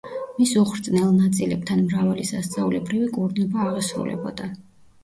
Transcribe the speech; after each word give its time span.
მის 0.37 0.53
უხრწნელ 0.61 1.11
ნაწილებთან 1.17 1.83
მრავალი 1.91 2.27
სასწაულებრივი 2.33 3.13
კურნება 3.21 3.65
აღესრულებოდა. 3.71 4.53